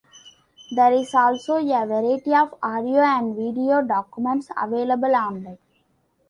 [0.71, 5.59] There is also a variety of audio and video documents available online.